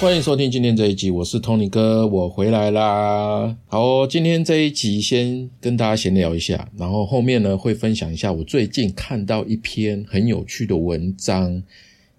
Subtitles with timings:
[0.00, 3.56] 欢迎收听今天这一集，我是 Tony 哥，我回来啦。
[3.66, 11.60] 好，今天这一集先跟大家闲聊一下，然后后面呢会分享一下我最近看到一篇很有趣的文章，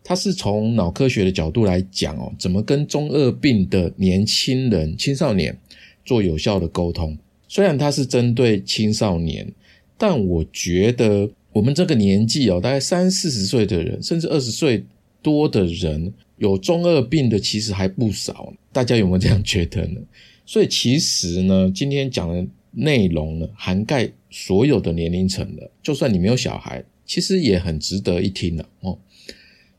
[0.03, 5.57] 它是从脑科学的角度来讲哦，怎么跟中二病的年轻人、青少年
[6.03, 7.17] 做有效的沟通。
[7.47, 9.49] 虽然它是针对青少年，
[9.97, 14.83] 但我觉得我们这个年纪哦，大概三四十岁的人，甚至二十岁
[15.21, 16.13] 多的人。
[16.39, 20.01] 有中二病的其实还不少，大家有没有这样觉得呢？
[20.45, 28.97] 所以其实呢，今天讲的内容呢，涵盖所有的年龄层的，就算你没有小孩，其实也很值得一听的哦。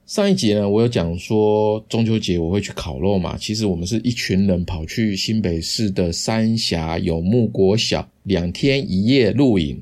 [0.06, 9.80] 上一集呢，我有讲说中秋节我会去烤肉嘛，其实我们是一群人跑去新北市的三峡有木国小两天一夜露营。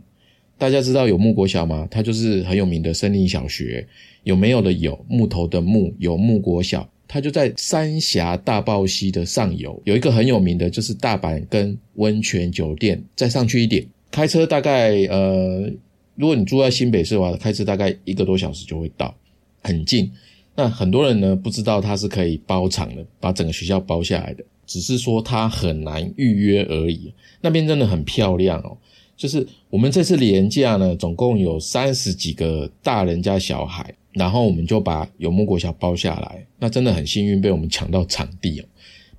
[0.58, 1.86] 大家知道有木国小吗？
[1.90, 3.86] 它就是很有名的森林小学。
[4.24, 13.02] 有没有的有木头的木有木国小，它就在三峡大豹溪的上游，有一个很有名的，就是大阪跟温泉酒店。
[13.16, 15.70] 再上去一点，开车大概呃，
[16.14, 19.14] 如果你住在新北市的话，开车大概一个多小时就会到，
[19.62, 20.10] 很近。
[20.54, 27.14] 那很多人呢不知道它是可以包场的，把整个学校包下来的，只是说它很难预约而已。
[27.40, 28.76] 那边真的很漂亮哦，
[29.18, 33.94] 就是我们这次年假呢，总共有三十几个大人加小孩。
[34.14, 38.64] 然后我们就把有木国小包下来，那真的很幸运被我们抢到场地哦。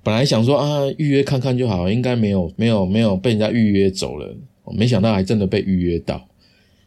[0.02, 4.36] 本来想说啊，预约看看就好，应该没有 没有没有被人家预约走了，
[4.74, 6.28] 没想到还真的被预约到。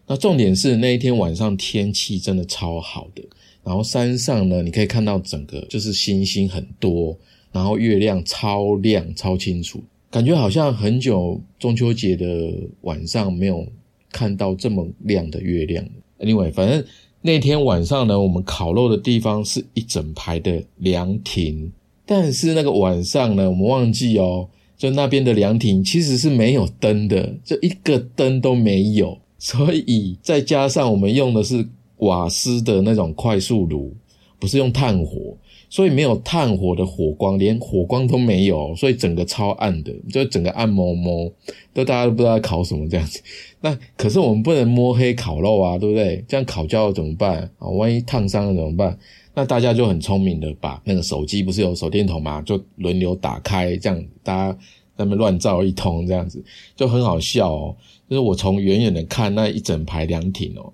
[0.05, 3.23] 那重点是那一天晚上天气真的超好的，
[3.63, 7.17] 然后山上呢，你可以看到整个就是星星很多，
[7.51, 9.81] 然后月亮超亮超清楚，
[10.13, 13.65] 感觉好像很久中秋节的晚上没有
[14.11, 15.83] 看到这么亮的月亮。
[16.19, 16.85] 另外，反正。
[17.25, 21.71] 那天晚上呢，我们烤肉的地方是一整排的凉亭，
[22.05, 31.65] 但是那个晚上呢，我们忘记哦，就那边的凉亭其实是没有灯的，就一个灯都没有，所以再加上我们用的是
[31.99, 33.95] 瓦斯的那种快速炉，
[34.37, 35.37] 不是用炭火。
[35.73, 41.31] 所以没有炭火的火光，连火光都没有，所以整个超暗的，就整个暗蒙蒙，
[41.73, 43.19] 都大家都不知道烤什么这样子。
[43.59, 46.23] 那可是我们不能摸黑烤肉啊，对不对？
[46.27, 47.67] 这样烤焦了怎么办啊？
[47.69, 48.95] 万一烫伤了怎么办？
[49.33, 54.57] 那大家就很聪明的把那个手机不是有手电筒嘛，就轮流打开，这样大家
[54.95, 56.39] 那么乱照一通，这样子
[56.75, 57.75] 就很好笑哦。
[58.07, 60.71] 就是我从远远的看那一整排凉亭哦，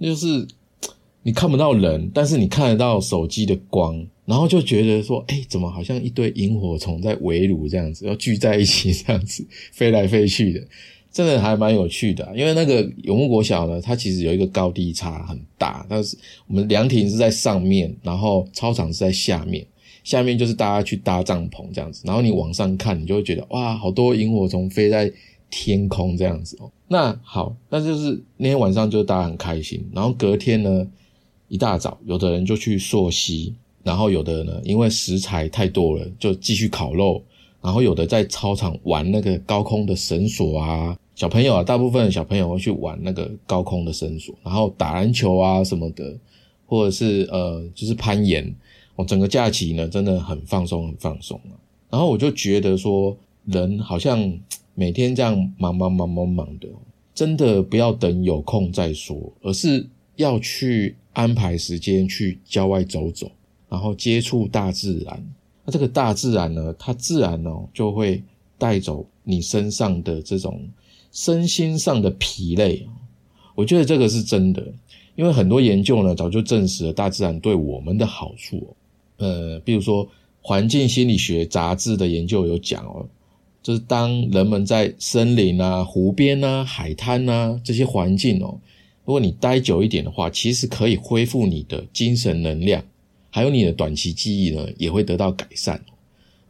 [0.00, 0.44] 就是
[1.22, 4.04] 你看不到人，但是你看得到手机的光。
[4.24, 10.64] 然后就觉得说，哎，怎么好像一堆萤火虫在围炉这样子，要聚在一起这样子飞来飞去的，
[11.10, 12.24] 真的还蛮有趣的。
[12.36, 16.16] 因为那个永木国小呢，它其实有一个高低差很大，但是
[16.46, 19.66] 我们凉亭是在上面，然后操场是在下面，
[20.04, 22.02] 下面就是大家去搭帐篷这样子。
[22.06, 25.12] 然后你往上看，你就会觉得哇，好多萤火虫飞在
[25.50, 26.70] 天空这样子哦。
[26.86, 29.84] 那好，那就是那天晚上就大家很开心。
[29.92, 30.86] 然后隔天呢，
[31.48, 33.54] 一大早，有的人就去溯溪。
[33.82, 37.22] 然后有的呢，因为食材太多了，就继续烤肉。
[37.60, 46.12] 然后有的在操场玩那个高空的绳索啊，小朋友啊，大部分小朋友会去玩那个高空的绳索，然后打篮球啊什么的，
[46.66, 48.52] 或者是呃，就是攀岩。
[48.96, 51.54] 我整个假期呢，真的很放松，很放松啊。
[51.88, 54.36] 然后我就觉得说，人好像
[54.74, 56.66] 每天这样忙忙忙忙忙的，
[57.14, 63.30] 真的不要等有空再说，而是要去安排时间去郊外走走。
[63.72, 65.26] 然后接触大自然，
[65.64, 68.22] 那这个大自然呢，它自然呢就会
[68.58, 70.60] 带走你身上的这种
[71.10, 72.86] 身心上的疲累
[73.54, 74.62] 我觉得这个是真的，
[75.16, 78.76] 因为很多研究呢早就证实了大自然对我们的好处。
[79.16, 80.04] 呃，比如说
[80.42, 83.06] 《环境心理学杂志》的研究有讲哦，
[83.62, 88.58] 就是当人们在森林啊、湖边啊、海滩啊这些环境哦，
[89.06, 92.84] 如果你待久一点的话，其实可以恢复你的精神能量。
[93.34, 95.82] 还有你的短期记忆呢，也会得到改善。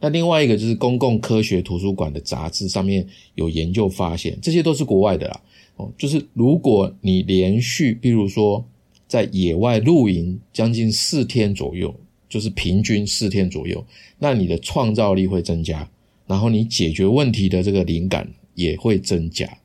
[0.01, 5.41] 那另外一个就是公共科学图书馆的杂志上面有研究发现，这些都是国外的啦。
[5.77, 8.65] 哦，就是如果你连续，比如说
[9.07, 11.95] 在野外露营将近四天左右，
[12.27, 13.83] 就是平均四天左右，
[14.19, 15.89] 那你的创造力会增加，
[16.27, 19.57] 然后你解决问题的这个灵感也会增加。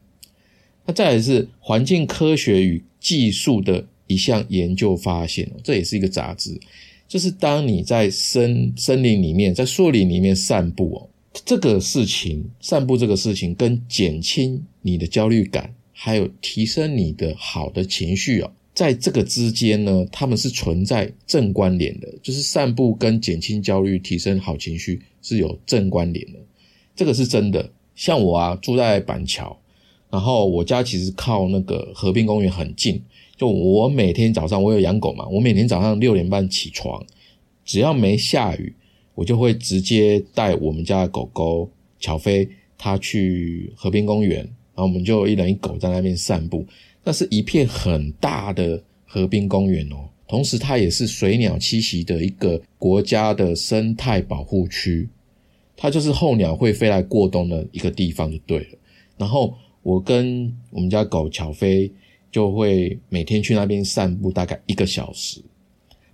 [0.87, 6.59] 那再来是环境科学与技术的一项研究发现，这也是一个杂志。
[7.09, 11.09] 就是当你在森森林里面，在树林里面散步哦，
[11.45, 26.39] 这个事情，散步这个事情，跟减轻你的焦虑感，还有提升你的好的情绪哦，在这个之间呢，他们是存在正关联的，就是散步跟减轻焦虑、提升好情绪是有正关联的，
[26.95, 27.71] 这个是真的。
[27.97, 29.59] 像我啊，住在板桥，
[30.09, 33.03] 然后我家其实靠那个河滨公园很近，
[33.39, 37.03] 就我每天早上我有养狗嘛，我每天早上六点半起床，
[37.65, 38.75] 只要没下雨，
[39.15, 41.71] 我就会直接带我们家的狗狗
[42.01, 46.67] 巧飞，它去河滨公园，然后我们就一人一狗在那边散步。
[47.05, 55.09] 那是一片很大的河滨公园哦，同时它也是水鸟栖息的一个国家的生态保护区，
[55.77, 58.79] 它就是候鸟会飞来过冬的一个地方就对了。
[59.17, 61.91] 然后我跟我们家狗巧飞
[62.39, 65.43] 就会每天去那边散步，大概一个小时。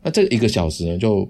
[0.02, 1.28] 那这一个小时呢，就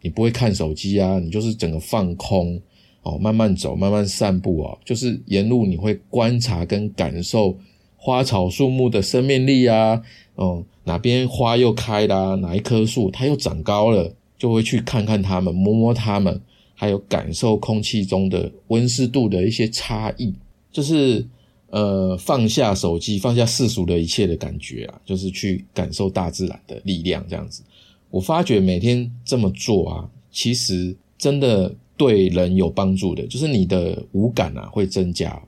[0.00, 2.56] 你不会看手机啊，你就是整个放空
[3.02, 7.58] 哦，慢慢走，慢慢散步啊，就是沿路你会观察跟感受。
[7.96, 10.00] 花草树木的生命力啊，
[10.36, 12.36] 哦，哪边花又开啦？
[12.36, 16.40] 哪一棵树它又长高了，就会去看看它们，摸摸它们，
[16.76, 20.32] 还有感受空气中的温湿度的一些差异，
[20.70, 21.26] 就是
[21.70, 27.24] 呃放下手机，放下世俗的一切的感觉啊，就是去感受大自然的力量。
[27.28, 27.62] 这样子，
[28.10, 35.40] 我发觉每天这么做啊，其实真的对人有帮助的，就是你的五感啊会增加。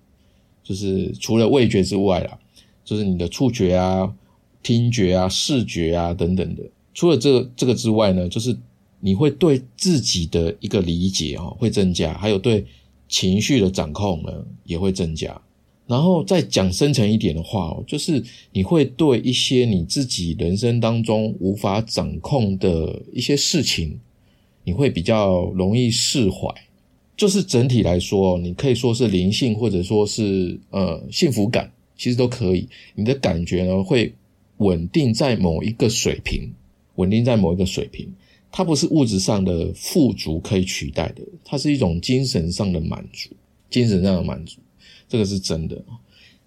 [0.63, 2.39] 就是除了味觉之外啦，
[2.85, 4.15] 就是你的触觉啊、
[4.63, 6.63] 听觉啊、视觉啊等等的。
[6.95, 8.57] 除了这个这个之外呢，就是
[9.01, 12.65] 你会对自己的一个理解啊会增加，还有对
[13.09, 14.33] 情绪的掌控呢
[14.65, 15.41] 也会增加。
[15.91, 18.23] 然后再讲深层一点的话哦，就是
[18.53, 23.99] 你会对一些你自己人生当中无法掌控的一些事情，
[24.63, 26.49] 你会比较容易释怀。
[27.17, 32.69] 就是整体来说，你可以说是灵性，或者说是呃幸福感，其实都可以。
[32.95, 34.15] 你的感觉呢会
[34.59, 36.49] 稳定在某一个水平，
[36.95, 38.09] 稳定在某一个水平，
[38.53, 43.31] 它不是物质上的富足可以取代的，它是一种精神上的满足，
[43.69, 44.59] 精神上的满足，
[45.11, 45.77] 这个是真的。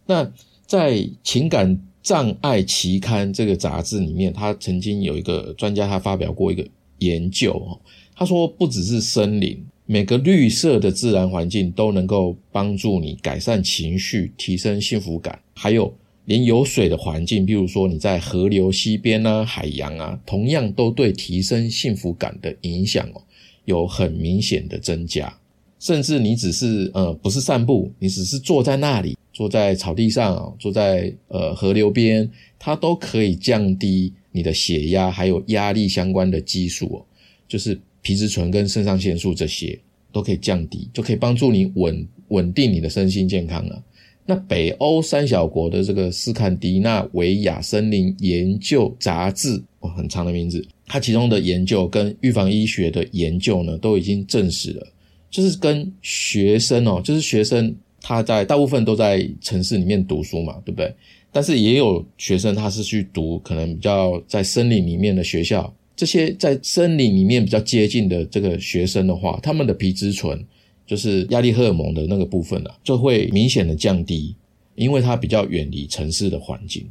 [0.07, 0.27] 那
[0.65, 0.93] 在
[1.23, 6.65] 《情感障碍期刊》这个杂志里面，他曾经有一个专家，他发表过一个
[6.97, 7.79] 研究，
[8.15, 9.63] 他说不只是森林。
[9.85, 15.37] 每个绿色的自然环境都能够帮助你改善情绪、提升幸福感。
[15.53, 15.93] 还有，
[16.23, 23.21] 连有水的环境，比如说你在河流溪边啊、海洋啊，同样都对提升幸福感的影响哦，
[23.65, 25.37] 有很明显的增加。
[25.83, 37.03] 甚至你只是呃不是散步，你只是坐在那里，坐在草地上，坐在呃河流边，它都可以降低你的血压，还有压力相关的激素，
[37.47, 37.77] 就是。
[38.05, 39.79] 皮质醇跟肾上腺素这些
[40.11, 43.81] 都可以降低，就可以帮助你稳稳定你的身心健康了。
[44.25, 54.85] 那北欧三小国的这个斯堪的纳维亚森林研究杂志，哦，很长的名字，它其中的研究跟预防医学的研究呢，都已经证实了，
[55.33, 60.93] 就是跟学生哦，就是学生他在大部分都在城市里面读书嘛，对不对？
[61.31, 65.73] 但是也有学生他是去读可能比较在森林里面的学校。
[65.95, 70.39] 这些在森林里面比较接近的这个学生的话，他们的皮质醇
[70.85, 74.35] 就是压力荷尔蒙的那个部分啊，就会明显的降低，
[74.75, 76.85] 因为它比较远离城市的环境。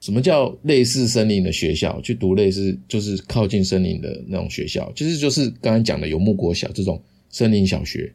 [0.00, 2.00] 什么叫类似森林的学校？
[2.00, 8.12] 去读类似就是靠近森林的那种学校，其实就是刚刚讲的游牧国小这种森林小学，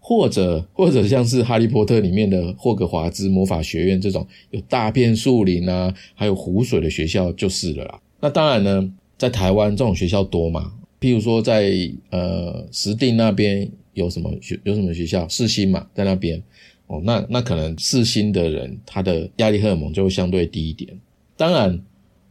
[0.00, 8.00] 或者或者像是哈利波特里面的霍格华兹魔法学院这种有大片树林啊，还有湖水的学校就是了啦。
[8.20, 8.94] 那当然呢。
[9.16, 10.72] 在台湾这种学校多嘛？
[11.00, 11.72] 譬如说在
[12.10, 15.26] 呃石碇那边有什么学有什么学校？
[15.28, 16.42] 世新嘛，在那边
[16.88, 20.90] 哦，那那可能世新的人他的压力荷尔蒙就会相对低一点。
[21.36, 21.80] 当然，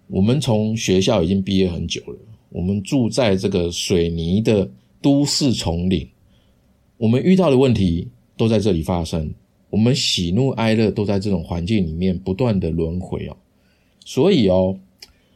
[0.07, 4.69] 我们从学校已经毕业很久了，我们住在这个水泥的
[5.03, 6.07] 都市丛林，
[6.97, 9.31] 我们遇到的问题都在这里发生，
[9.69, 13.37] 我们喜怒哀乐都在这种环境里面不断的轮回哦，
[14.03, 14.79] 所以哦。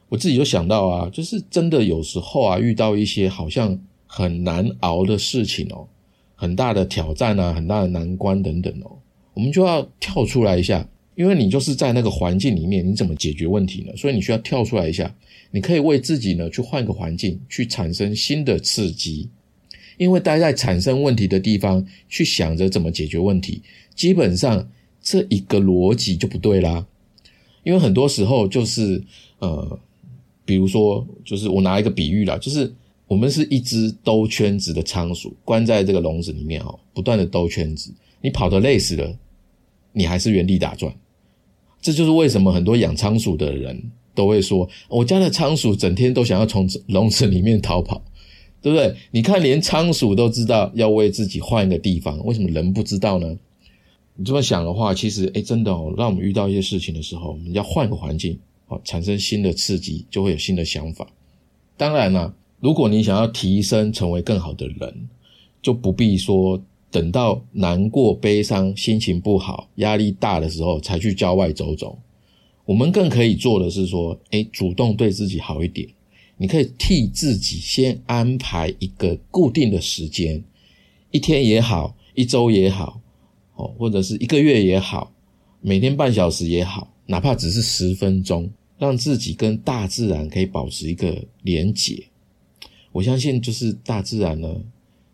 [0.09, 5.85] 我自己就想到啊，就是真的有时候啊，遇到一些好像很难熬的事情哦，
[6.33, 8.97] 很大的挑战啊，很大的难关等等哦，
[9.33, 13.91] 我们就要跳出来一下，因为你就是在那个环境里面，你怎么解决问题呢？
[13.97, 15.13] 所以你需要跳出来一下，
[15.51, 19.29] 你可以为自己呢去换个环境，去产生新的刺激，
[19.97, 23.61] 因为待在产生问题的地方去想着怎么解决问题，
[23.93, 24.69] 基本上
[25.01, 26.85] 这一个逻辑就不对啦，
[27.63, 29.03] 因为很多时候就是
[29.39, 29.79] 呃。
[30.47, 32.73] 比如说，就是我拿一个比喻啦，就是
[33.05, 39.13] 我们是一只兜圈子的仓鼠，关在这个笼子里面哦，不断的兜圈子，你跑得累死了，
[39.91, 40.95] 你还是原地打转。
[41.81, 48.01] 这就是为什么很多养仓鼠的人都会说，我家的仓鼠整天都想要从笼子里面逃跑，
[48.61, 48.95] 对不对？
[49.11, 53.37] 你看，连仓鼠都知道要为自己换一个地方，为什么人不知道呢？
[54.15, 58.37] 你这么想的话，其实，哎，真的哦，让我们遇到一些事情的时候，我们要换个环境，
[58.67, 61.07] 哦，产生新的刺激，就会有新的想法。
[61.77, 65.09] 当然了，如果你想要提升，成为更好的人，
[65.61, 66.59] 就不必说
[66.89, 71.99] 等到难过、悲伤、心情不好、压力大的时候才去郊外走走。
[72.65, 75.87] 我们更可以做的是说，哎，主动对自己好一点。
[76.37, 80.43] 你可以替自己先安排一个固定的时间，
[81.11, 83.01] 一天也好，一周也好。
[83.55, 85.11] 哦，或者是一个月也好，
[85.61, 92.03] 每天半小时也好，哪怕只是十分钟，让自己跟大自然可以保持一个连结。
[92.91, 94.61] 我相信，就是大自然呢，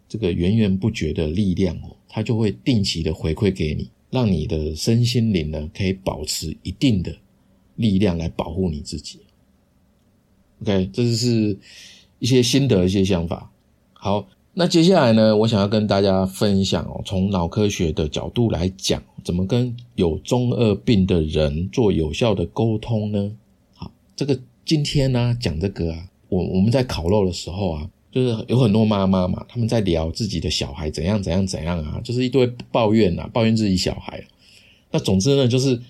[0.10, 7.16] 这个源源不绝的力量哦，它就会定期的回馈给你，让你的身心灵呢可以保持一定的
[7.78, 9.20] 力量来保护你自己。
[10.64, 11.58] OK，这就是
[12.20, 13.52] 一些心得、一些想法。
[13.94, 14.28] 好。
[14.56, 23.32] 那接下来呢，我想要跟大家分享哦，从脑科学的角度来讲，怎么跟有中二病的人做有效的沟通呢？
[23.74, 34.24] 好，这个今天呢讲这个啊，我我们在烤肉的时候啊，就是有很多妈妈嘛，他们在聊自己的小孩怎样怎样怎样啊，就是一堆抱怨呐，抱怨自己小孩。
[34.92, 35.82] 那总之呢，就是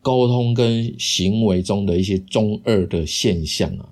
[0.00, 3.88] 沟通跟行为中的一些中二的现象啊，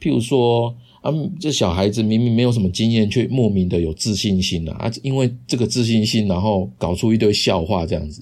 [0.00, 0.76] 譬如说。
[1.00, 4.74] 啊，这小孩子明明没有什么经验，却莫名的有自信心啊！
[4.80, 8.20] 啊因为这个自信心，然后搞出一堆笑话这样子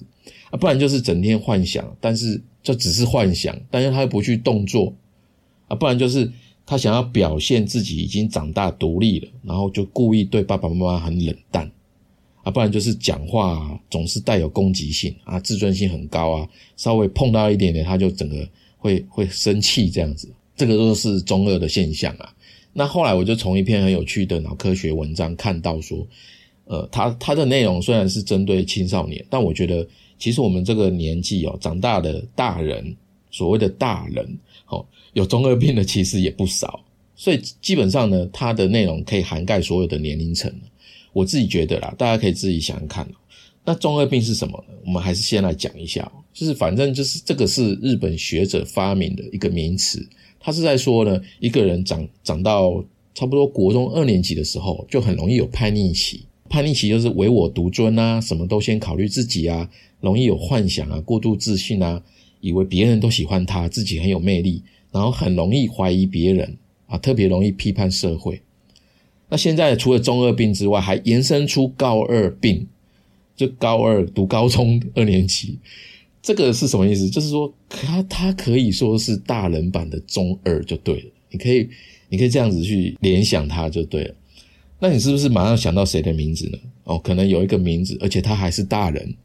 [0.51, 4.93] 啊，不然就是整天幻想，但是这只是幻想，但是他又不去动作
[5.67, 6.31] 啊，不然就是
[6.67, 11.69] 他想要表现自己已经长大独立了，然后就故意对爸爸妈妈很冷淡
[12.43, 22.33] 啊，不然就是讲话总是带有攻击性啊，自尊心很高啊，稍微碰到一点点他就整个会会生气这样子，这个都是中二的现象啊。
[22.73, 26.05] 那后来我就从一篇很有趣的脑科学文章看到说，
[26.65, 29.87] 呃，它它的内容虽然是针对青少年，但我觉得
[30.19, 32.95] 其实我们这个年纪哦，长大的大人，
[33.31, 34.37] 所谓的大人，
[34.67, 36.83] 哦，有中二病的其实也不少，
[37.15, 40.53] 所以基本上呢，它的内容可以涵盖所有的年龄层。
[41.13, 43.07] 我自己觉得啦，大家可以自己想想看。
[43.65, 44.75] 那中二病是什么呢？
[44.85, 50.07] 我们还是先来讲一下，就是反正就是这个是日本学者发明的一个名词。
[50.39, 56.21] 他是在说呢，一个人长长到差不多国中二年级的时候，就很容易有叛逆期。
[56.49, 62.01] 叛逆期就是唯我独尊啊，什么都先考虑自己啊，容易有幻想啊，过度自信啊，
[62.39, 68.41] 以为别人都喜欢他，自己很有魅力，然后很容易怀疑别人啊，特别容易批判社会。
[69.27, 72.65] 那现在除了中二病之外，还延伸出高二病，
[73.35, 75.57] 就高二读高中二年级。
[76.27, 77.09] 这个是什么意思？
[77.09, 81.11] 就是说，他他可以说是大人版的中二就对了。
[81.31, 81.69] 你可以，
[82.09, 84.13] 你可以这样子去联想他就对了。
[84.77, 86.57] 那你是不是马上想到谁的名字呢？
[86.83, 89.15] 哦，可能有一个名字，而且他还是大人。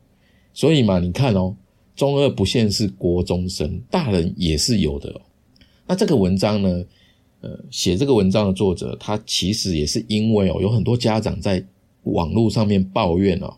[0.55, 1.57] 所以嘛，你看哦，
[1.97, 5.21] 中二不限是国中生，大人也是有的。
[5.89, 6.85] 那这个文章呢，
[7.41, 11.67] 呃，写这个文章的作者，他其实也是因为哦，有很多家长在
[12.05, 13.57] 网络上面抱怨哦，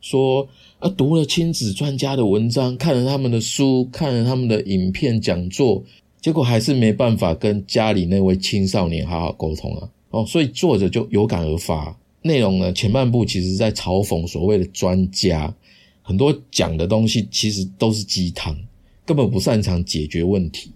[0.00, 0.48] 说。
[0.80, 5.84] 啊，读了亲子专家的文章，看了他们的书，看了他们的影片讲座，
[6.22, 9.90] 结果还是没办法跟家里那位青少年好好沟通啊！
[10.08, 11.94] 哦，所以作者就有感而发。
[12.22, 15.54] 内容呢，前半部其实在嘲讽所谓的专家，
[16.00, 18.56] 很多讲的东西其实都是鸡汤，
[19.04, 20.72] 根本不擅长解决问题，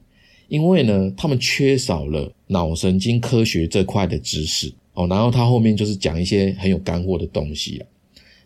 [0.48, 5.06] 因为呢，他们缺少了脑神经科学这块的知识哦。
[5.06, 7.86] 然后他后面就是讲一些很有干货的东西啊。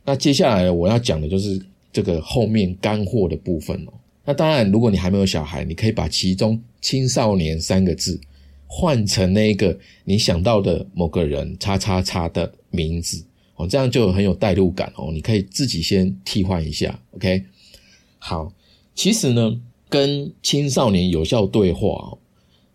[0.09, 1.61] 那接下来我要讲的就是
[1.93, 3.93] 这个后面干货的部分哦。
[4.25, 8.19] 那当然，如果你还没有小孩，你可以把其中“青少年”三个字
[8.67, 13.23] 换成那个你想到的某个人“叉叉叉”的名字
[13.57, 15.11] 哦，这样就很有代入感哦。
[15.13, 17.45] 你可以自己先替换一下，OK？
[18.19, 18.51] 好，
[18.95, 19.61] 其实呢，
[19.91, 22.17] 跟青少年有效对话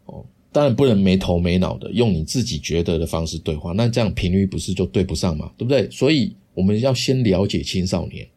[0.06, 5.52] 哦，当然不能没头没脑的用你自己觉得的方式对话，那这样频率不是就对不上嘛？
[5.58, 5.90] 对不对？
[5.90, 6.36] 所以。
[6.54, 8.28] 我们要先了解青少年，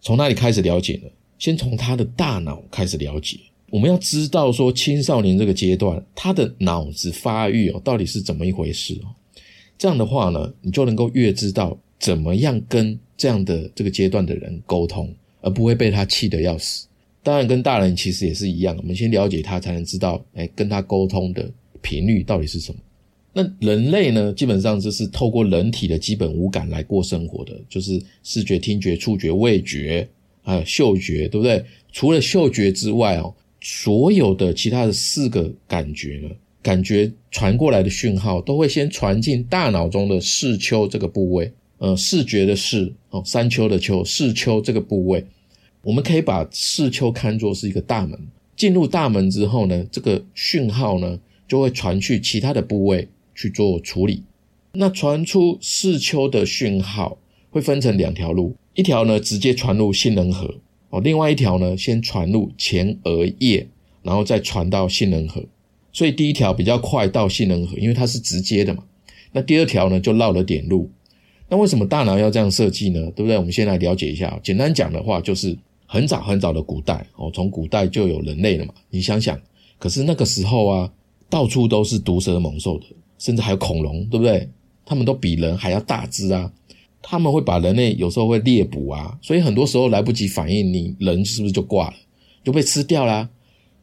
[0.00, 1.08] 从哪里开始了解呢？
[1.38, 3.38] 先从他的大脑开始了解。
[3.70, 9.08] 我们要知道说青少年这个阶段，他的脑子发育哦，到底是怎么一回事哦？
[9.78, 16.86] 这样的话呢，你就能够越知道怎么样跟这样的这个阶段的人沟通，而不会被他气得要死。
[17.24, 22.78] 当然，跟大人其实也是一样，我们先了解他，才能知道，哎，跟他沟通的频率到底是什么。
[23.32, 30.06] 那人类呢，基本上就是透过人体的基本五感来过生活的，就是视觉、听觉、触觉、味觉，
[30.42, 31.64] 还有嗅觉，对不对？
[31.92, 36.28] 除了嗅觉之外哦，所有的其他的四个感觉呢，
[36.62, 45.24] 感觉传过来的讯号都会先传进大脑中的视丘这个部位，呃，视觉的视哦，山丘的丘，视丘这个部位，
[45.82, 48.18] 我们可以把视丘看作是一个大门。
[48.54, 53.08] 进入大门之后呢，这个讯号呢就会传去其他的部位
[53.42, 54.22] 去做处理。
[54.74, 57.18] 那传出视丘的讯号
[57.50, 60.54] 会分成两条路，一条呢直接传入杏仁核
[60.90, 63.66] 哦，另外一条呢先传入前额叶，
[64.02, 65.44] 然后再传到杏仁核。
[65.92, 68.84] 所以第一条比较快到杏仁核，因为它是直接的嘛。
[69.32, 70.88] 那第二条呢就绕了点路。
[71.48, 73.00] 那为什么大脑要这样设计呢？
[73.16, 73.36] 对不对？
[73.36, 74.38] 我们先来了解一下。
[74.42, 78.72] 简单讲的话，就是很早很早的古代哦，从古代就有人类了嘛。
[78.88, 79.38] 你想想，
[79.78, 80.90] 可是那个时候啊，
[81.28, 82.86] 到处都是毒蛇猛兽的，
[83.22, 84.48] 甚至还有恐龙，对不对？
[84.84, 86.52] 他们都比人还要大只啊，
[87.00, 91.94] 他们会把人类有时候会猎捕啊，所以很多时候来不及反应，你人是不是就挂了，
[92.42, 93.30] 就被吃掉啦？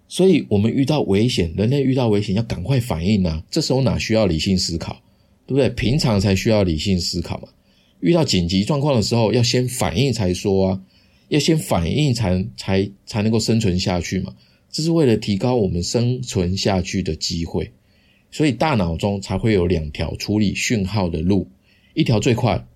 [0.09, 5.01] 所以我们遇到危险，人类遇到危险要赶快反应啊，这时候哪需要理性思考，
[5.47, 5.69] 对不对？
[5.69, 7.47] 平常才需要理性思考嘛，
[8.01, 10.81] 遇到紧急状况的时候要先反应才说啊，
[11.29, 14.35] 要先反应才才才能够生存下去嘛，
[14.69, 17.71] 这是为了提高我们生存下去的机会。
[18.31, 21.47] 所以大脑中才会有两条处理讯号的路，
[21.93, 22.67] 一条最快，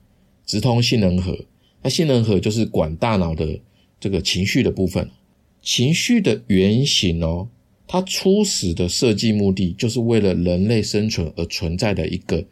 [0.45, 1.45] 直通杏仁核。
[1.81, 3.59] 那杏仁核就是管大脑的
[3.99, 5.09] 这个情绪的部分。
[5.61, 7.47] 情绪的原型哦，
[7.87, 12.45] 它初始的设计目的就是为了人类生存而存在的一个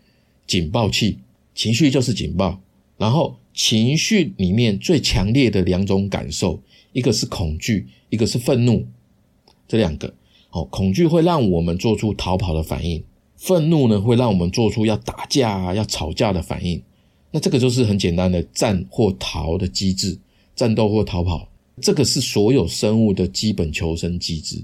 [0.45, 1.17] 警报器。
[1.53, 2.61] 情绪就是警报。
[2.97, 6.61] 然后情绪里面最强烈的两种感受，
[6.93, 8.85] 一个是恐惧，一个是愤怒，
[9.67, 10.13] 这两个。
[10.51, 13.01] 哦，恐惧会让我们做出逃跑的反应，
[13.37, 16.81] 愤怒呢会让我们做出要打架啊、要吵架的反应。
[17.31, 20.19] 那这个就是很简单的战或逃的机制，
[20.53, 21.47] 战斗或逃跑，
[21.79, 24.61] 这个是所有生物的基本求生机制。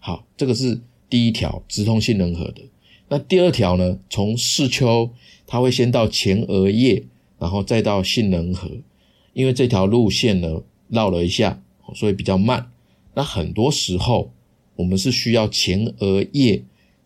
[0.00, 2.62] 好，这个是第一条直通杏仁核的。
[3.08, 5.10] 那第二条呢，从视丘
[5.46, 7.04] 它会先到前额叶，
[7.38, 8.70] 然后再到杏仁核，
[9.34, 11.62] 因为这条路线呢绕了一下，
[11.94, 12.70] 所以比较慢。
[13.12, 14.30] 那很多时候。
[14.78, 16.62] 我们是需要前额叶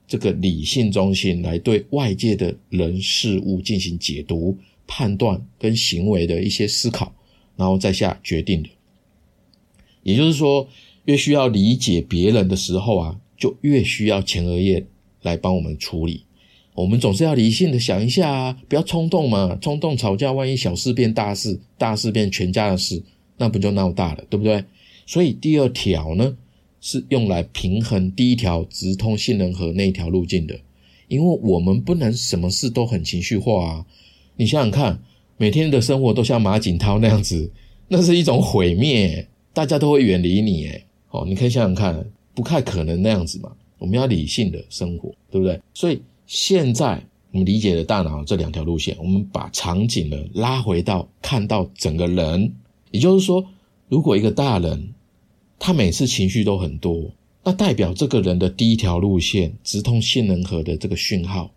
[0.06, 7.14] 这个理性中心来对外界的人事物进行解读、判断跟行为的一些思考，
[7.56, 8.68] 然后再下决定的。
[10.02, 10.68] 也就是说，
[11.06, 14.84] 越需要理解别人的时候啊，就越需要前额叶
[15.22, 16.24] 来帮我们处理。
[16.74, 23.02] 我们总是要理性的想一下啊，不要冲动嘛，冲动吵架，万一小事变大事，大事变全家的事，
[23.38, 24.62] 那不就闹大了，对不对？
[25.06, 26.36] 所以第二条呢？
[26.84, 30.58] 是用来平衡第一条直通杏仁核那一条路径的，
[31.06, 33.86] 因为我们不能什么事都很情绪化啊！
[34.36, 35.00] 你想想看，
[35.36, 37.48] 每天的生活都像马景涛那样子，
[37.86, 40.66] 那是一种毁灭，大家都会远离你。
[40.66, 43.52] 诶哦，你可以想想看，不太可能那样子嘛。
[43.78, 45.60] 我们要理性的生活，对不对？
[45.72, 52.52] 所以现在我们理解了大脑这两条路线，我们把场景呢拉回到看到整个人，
[52.90, 53.44] 也就是说，
[53.88, 54.92] 如果一个大人。
[55.64, 57.12] 他每次情绪都很多，
[57.44, 61.52] 那代表这个人的第一条路线直通杏仁核的这个讯号，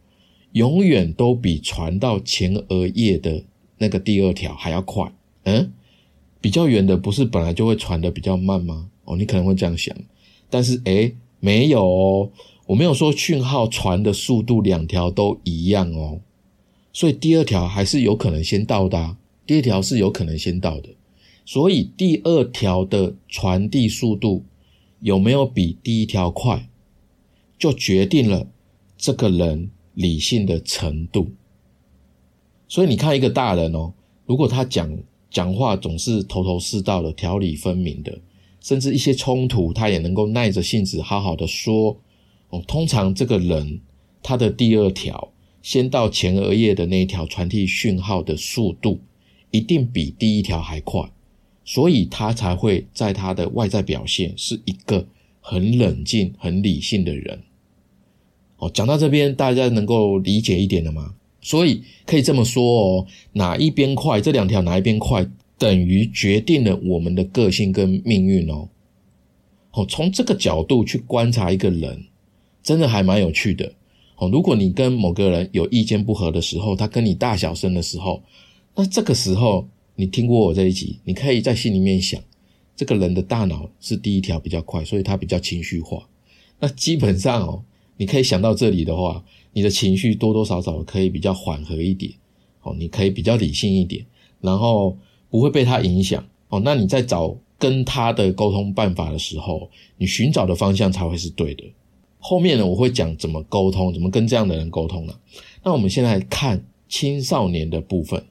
[0.51, 3.43] 永远都比传到前额叶的
[3.79, 5.11] 那个第二条还要快。
[5.45, 5.71] 嗯，
[6.39, 8.91] 比较远的不是本来就会传的比较慢吗？
[9.05, 9.95] 哦，你可能会这样想，
[10.51, 12.29] 但是诶，没有哦，
[12.67, 16.19] 我没有说讯号传的速度两条都一样哦，
[16.93, 20.89] 所以第二条还是有可能先到的，第二条是有可能先到的。
[21.45, 24.43] 所以第二条的传递速度
[24.99, 26.67] 有没有比第一条快，
[27.59, 28.47] 就决定了
[28.97, 31.29] 这个人理性的程度。
[32.67, 33.93] 所以你看一个大人哦，
[34.25, 34.97] 如果他讲
[35.29, 38.19] 讲话总是头头是道的、条理分明的，
[38.59, 41.95] 甚至一些冲突他也能够耐着性子好好的说
[42.49, 43.79] 哦，通常这个人
[44.23, 45.31] 他的第二条
[45.61, 48.99] 先到前额叶的那一条传递讯号的速度，
[49.51, 51.11] 一定比第一条还快。
[51.65, 55.07] 所以他才会在他的外在表现是一个
[55.41, 57.41] 很冷静、很理性的人。
[58.57, 61.15] 哦，讲到这边，大家能够理解一点了吗？
[61.41, 68.69] 所以可以这么说哦，哪一边快，这两条哪一边快，等于决定了我们的个性跟命运哦。
[69.71, 72.05] 哦，从这个角度去观察一个人，
[72.61, 73.73] 真的还蛮有趣的。
[74.17, 78.21] 哦，如果你跟某个人有意见不合的时候，他跟你大小声的时候，
[78.75, 79.67] 那这个时候。
[79.97, 82.21] 你听过我这一集，你可以在心里面想，
[82.75, 86.07] 这个人的大脑是第一条比较快，所以他比较情绪化。
[86.59, 87.63] 那基本上哦，
[87.95, 92.11] 你可以想到这里的话，你的情绪多多少少可以比较缓和一点，
[92.61, 94.05] 哦，你可以比较理性一点，
[94.41, 94.97] 然后
[95.29, 96.61] 不会被他影响哦。
[96.63, 101.63] 那你在找跟他的沟通办法的时候，你寻找的方向才会是对的。
[102.19, 105.17] 后面呢，我会讲怎么沟通，怎么跟这样的人沟通了？
[105.63, 108.21] 那我们现在看青少年的部分。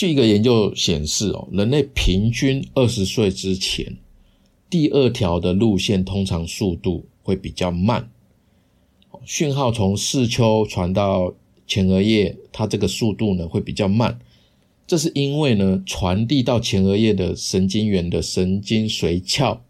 [0.00, 3.98] 据一个研究显示，哦，人类平均二十岁之前，
[4.70, 8.10] 第二条的路线通常速度会比较慢，
[9.26, 11.34] 讯号从视丘传到
[11.66, 14.18] 前额叶，它这个速度呢会比较慢。
[14.86, 19.60] 这是因为呢，传递到前额叶的神经元的神经髓鞘，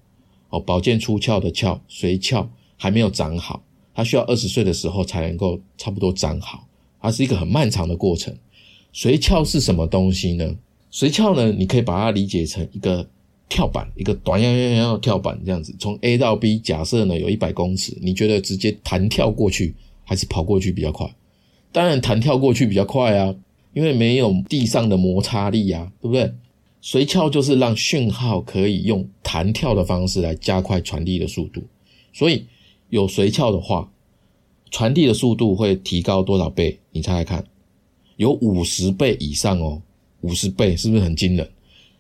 [0.51, 6.69] 哦，保健出鞘的鞘，髓鞘还没有长好，它需要二十岁的时候才能够差不多长好，
[7.01, 8.33] 它是一个很漫长的过程。
[8.93, 10.57] 髓鞘是什么东西呢？
[10.93, 11.53] 髓鞘呢？
[11.53, 13.09] 你可以把它理解成一个
[13.49, 15.75] 跳板，一个短腰腰腰跳板这样子。
[15.79, 19.75] 从 A 到 B，假设呢有一百公尺，你觉得直接弹跳过去
[20.05, 21.09] 还是跑过去比较快？
[21.73, 23.35] 当然弹跳过去比较快啊，
[23.73, 26.33] 因为没有地上的摩擦力啊，对不对？
[26.83, 31.63] 髓鞘就是让讯号可以用弹跳的方式来加快传递的速度，
[32.13, 32.47] 所以
[32.89, 33.93] 有髓鞘的话，
[34.71, 36.79] 传递的速度会提高多少倍？
[36.91, 37.45] 你猜猜看。
[38.21, 39.81] 有五十倍以上哦，
[40.21, 41.51] 五十倍是不是很惊人？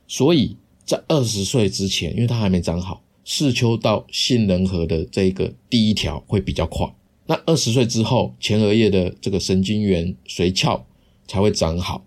[0.07, 0.55] 所以
[0.85, 6.87] 在二十岁之前，因为它还没长好，视丘到杏仁核的这个第一条会比较快。
[7.25, 10.85] 那二十岁之后，前额叶的这个神经元髓鞘
[11.27, 12.05] 才会长好，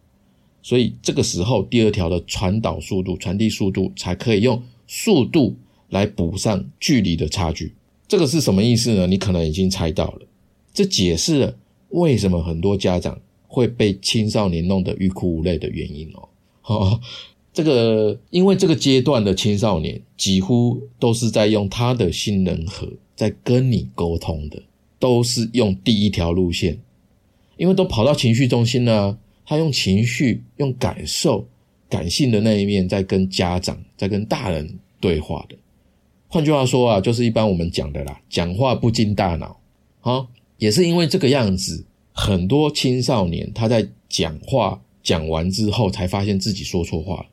[0.61, 5.55] 所以这个时候第二条的传导速度、传递速度才可以用速度
[5.89, 7.73] 来补上距离的差距。
[8.07, 9.07] 这个是什么意思呢？
[9.07, 10.27] 你可能已经猜到了，
[10.71, 11.57] 这解释了
[11.89, 13.19] 为什么很多家长。
[13.53, 16.27] 会被青少年弄得欲哭无泪的原因哦，
[16.61, 16.99] 好，
[17.53, 24.59] 这个因为这个阶段的青少年几乎都是在用他的新人和在跟你沟通的，
[24.97, 26.79] 都是用第一条路线，
[27.55, 31.47] 因为都跑到情绪中心了，他用情绪、用感受、
[31.87, 35.55] 感性的那一面在跟家长、在跟大人对话的。
[36.27, 39.59] 换句话说啊，就是一般我们讲的啦，讲话不经大脑，
[39.99, 41.85] 好，也是因为这个样子。
[42.13, 47.25] 很多青少年他在讲话讲完之后，才发现自己说错话。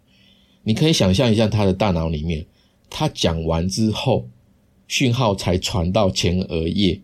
[0.63, 2.45] 你可以想象一下他的大脑里面，
[2.91, 4.27] 他讲完之后，
[4.89, 7.01] 讯号才传到前额叶，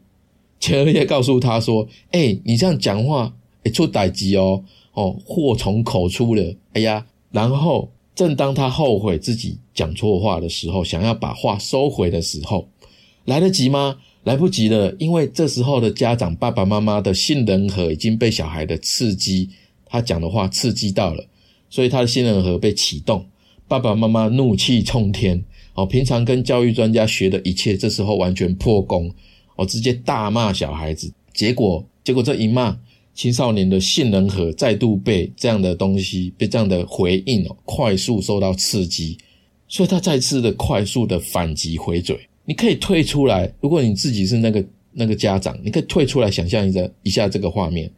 [0.58, 12.68] 前额叶告诉他说：“哎，你这样讲话，哎，出歹机哦，哦，祸从口出了。”哎呀，然后正当他后悔自己讲错话的时候，想要把话收回的时候，
[13.24, 13.98] 来得及吗？
[14.26, 19.48] 来不及了，因为这时候的家长爸爸妈妈的杏仁核已经被小孩的刺激，
[19.84, 21.24] 他讲的话刺激到了，
[21.70, 23.24] 所以他的杏仁核被启动，
[23.68, 25.40] 爸爸妈妈怒气冲天，
[25.74, 29.08] 哦，平常跟教育专家学的一切，这时候完全破功，
[29.54, 32.76] 哦，直接大骂小孩子，结果结果这一骂，
[33.14, 39.16] 青少年的杏仁核再度被这样的东西被这样的回应哦，快速受到刺激，
[39.68, 42.18] 所以他再次的快速的反击回嘴。
[42.46, 47.90] 你可以退出来，如果你自己是那个那个家长，你可以退出来想象一下一下这个画面：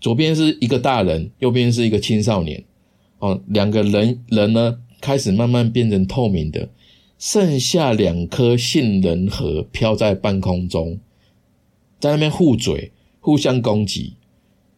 [0.00, 2.64] 左边是一个大人，右边是一个青少年，
[3.18, 6.68] 哦，两个人人呢开始慢慢变成透明的，
[7.18, 10.98] 剩下两颗杏仁核飘在半空中，
[12.00, 14.14] 在那边互嘴，互相攻击。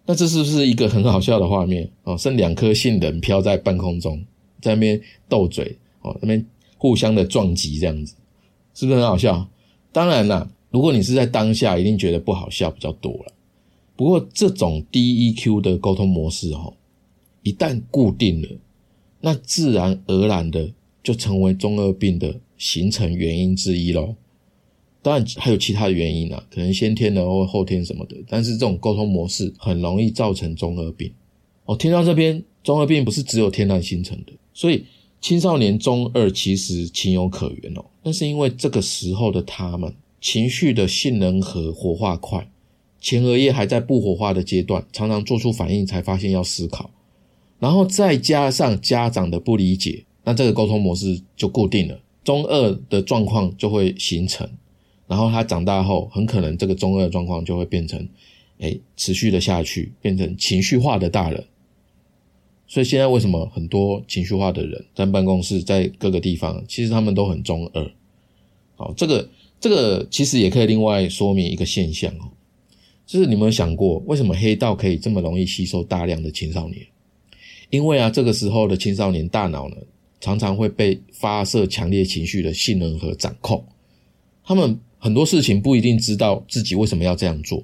[0.05, 1.89] 那这是不是一个很好笑的画面？
[2.03, 4.25] 哦，剩两颗杏仁飘在半空中，
[4.61, 6.45] 在那边斗嘴，哦，那边
[6.77, 8.15] 互相的撞击这样子。
[8.77, 9.49] 是不是很好笑？
[9.91, 13.33] 当然啦，如果你是在当下，一定觉得不好笑比较多了。
[13.97, 16.71] 不过这种 D E Q 的沟通模式，哈，
[17.43, 18.49] 一旦固定了，
[19.23, 20.71] 那自然而然的
[21.03, 24.15] 就成为中二病的形成原因之一喽。
[25.01, 28.17] 当然还有其他的原因啊，可能先天的或后天什么的。
[28.29, 31.11] 但是这种沟通模式很容易造成中二病。
[31.65, 34.85] 哦，听到这边，中二病不是只有天然形成的，所以。
[35.21, 42.49] 青少年中二其实情有可原哦，那是因为这个时候的他们情绪的性能和活化快，
[43.01, 46.91] 前额叶还在不活化的阶段，常常做出反应才发现要思考，
[47.59, 54.49] 然后再加上家长的不理解，那这个沟通模式就固定了，中二的状况就会形成，
[55.09, 58.09] 然后他长大后很可能这个中二状况就会变成，
[58.61, 61.45] 哎，持续的下去，变成情绪化的大人。
[62.69, 67.91] 所以现在为什么很多情绪化的人在办公室，在各个地方，其实他们都很中二。
[68.75, 69.29] 好，这个
[69.61, 72.29] 这个其实也可以另外说明一个现象哦，
[73.07, 76.85] 就是你们有想过，为什么黑道可以这么容易吸收大量的青少年？
[77.71, 79.77] 因为啊，这个时候的青少年大脑呢，
[80.21, 83.65] 常常会被发射强烈情绪的性能和掌控。
[84.45, 87.63] 他们很多事情不一定知道自己为什么要这样做，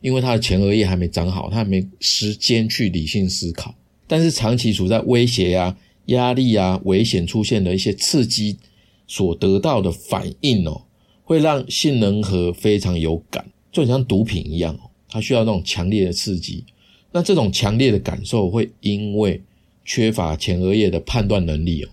[0.00, 3.74] 因为他的前额叶还没长好，他还没时间去理性思考。
[4.10, 8.58] 但是长期处在威胁啊、压力啊、危险出现的一些刺激
[9.06, 10.82] 所得到的反应哦，
[11.22, 16.64] 会让杏仁核非常有感，就很像毒品一样哦，它需要那种强烈的刺激。
[17.12, 19.40] 那这种强烈的感受会因为
[19.84, 21.88] 缺乏前额叶的判断能力哦，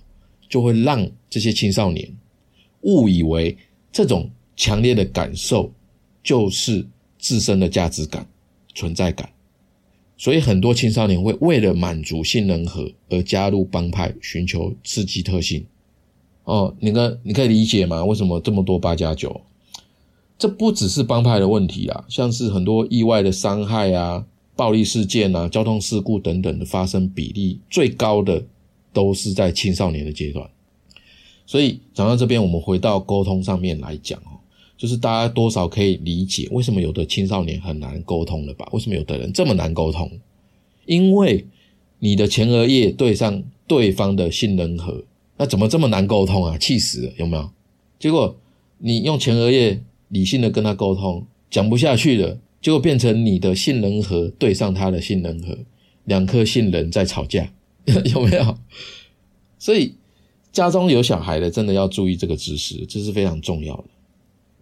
[0.49, 2.11] 就会让这些青少年
[2.81, 3.55] 误以为
[3.91, 5.71] 这种强烈的感受
[6.23, 6.83] 就是
[7.19, 8.27] 自身的价值感、
[8.73, 9.29] 存在感。
[10.17, 15.63] 所以很多青少年会为了满足性能和而加入帮派，寻求刺激特性。
[16.43, 18.03] 哦，你可你可以理解吗？
[18.03, 19.41] 为什么这么多八加九？
[20.39, 24.25] 这不只是帮派的问题啊，像是很多意外的伤害啊、
[24.55, 28.43] 暴力事件啊、交通事故等等的发生比例最高的，
[28.93, 30.49] 都是在青少年的阶段。
[31.45, 34.36] 所以讲到这边，我们回到沟通上面来讲哦。
[34.77, 38.69] 就是大家多少可以理解为什么有的青少年很难沟通了吧？
[38.71, 40.09] 为什么有的人这么难沟通？
[40.85, 41.45] 因为
[41.99, 45.03] 你的前额叶对上对方的杏仁核，
[45.37, 46.57] 那怎么这么难沟通啊？
[46.57, 47.49] 气死了，有没有？
[47.99, 48.37] 结果
[48.77, 55.57] 你用前额叶理性的跟他沟通，讲不下去了，结果变成你的杏仁核对上他的杏仁核，
[56.05, 57.51] 两颗杏仁在吵架，
[58.13, 58.57] 有没有？
[59.57, 59.95] 所以
[60.51, 63.83] 家中有小孩的，真的要注意这个知识，这是非常重要的。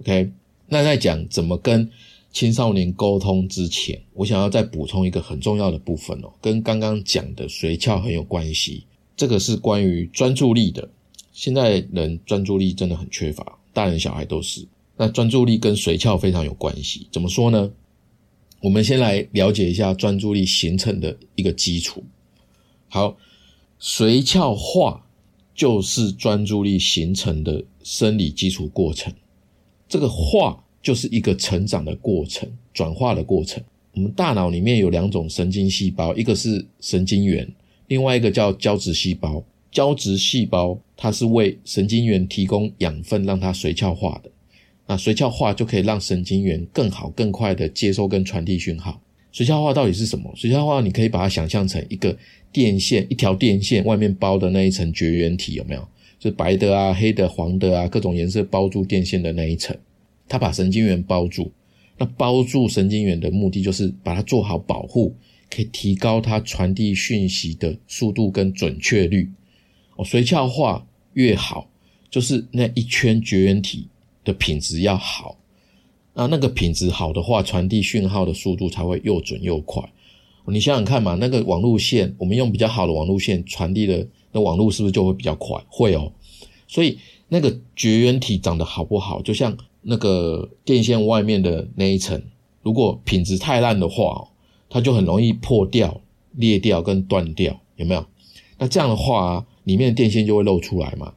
[0.02, 0.32] OK，
[0.68, 1.90] 那在讲怎么跟
[2.32, 8.86] 青少年沟通之前，我想要再补充一个很重要的部分哦，跟刚刚讲的髓鞘很有关系。
[9.16, 10.90] 这个是关于专注力的。
[11.32, 14.68] 现在人专注力真的很缺乏，大人小孩都是。
[14.98, 17.08] 那专注力跟髓鞘非常有关系。
[17.12, 17.72] 怎么说呢？
[18.62, 22.04] 我们先来了解一下专注力形成的一个基础。
[22.90, 23.16] 好，
[23.80, 25.06] 髓鞘化
[25.54, 29.14] 就是专注力形成的生理基础过程。
[29.96, 33.64] 这个化就是一个成长的过程，转化的过程。
[33.94, 37.50] 我们大脑里面有两种神经细胞，一个是神经元，
[37.88, 39.42] 另外一个叫胶质细胞。
[39.72, 44.30] 胶质细胞它是为神经元提供养分，让它髓鞘化的。
[44.86, 49.00] 那髓鞘化就可以让神经元更好、更快的接收跟传递讯号。
[49.34, 50.30] 髓鞘化到底是什么？
[50.36, 52.14] 髓鞘化你可以把它想象成一个
[52.52, 55.88] 电线，一条电线外面包的那一层绝缘体，有没有？
[56.26, 59.78] 是白的啊，黑的、黄的啊，各种颜色包住电线的那一层，
[60.28, 61.52] 它把神经元包住。
[62.00, 65.16] 那包住神经元的目的就是把它做好保护，
[65.52, 69.30] 可以提高它传递讯息的速度跟准确率。
[69.98, 71.70] 哦，髓鞘化越好，
[72.10, 73.88] 就是那一圈绝缘体
[74.24, 75.38] 的品质要好。
[76.16, 79.84] 那那个品质好的话，传递讯号的速度才会又准又快。
[80.48, 84.08] 你想想看嘛，那个网路线，我们用比较好的网路线传递的。
[84.36, 85.64] 那网络是不是就会比较快？
[85.70, 86.12] 会哦，
[86.68, 92.22] 所以那个绝缘体长得好不好，就像那个电线外面的那一层，
[92.62, 94.28] 如果品质太烂的话，
[94.70, 96.02] 它就很容易破掉、
[96.34, 98.06] 裂掉跟断掉，有没有？
[98.58, 101.14] 那这样的话，里面的电线就会漏出来嘛。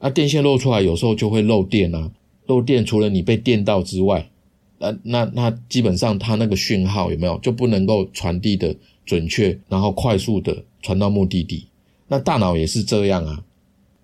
[0.00, 2.10] 那电线漏出来，有时候就会漏电啊。
[2.46, 4.30] 漏电除了你被电到之外，
[4.78, 8.74] 那那那基本上它那个讯号有没有就不能够传递的
[9.04, 11.66] 准确，然后快速的传到目的地。
[12.14, 13.44] 那大脑也是这样啊，